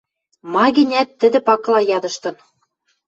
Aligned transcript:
Ма 0.53 0.65
гӹнят, 0.77 1.09
тӹдӹ 1.19 1.39
пакыла 1.47 1.81
ядыштын: 1.97 2.35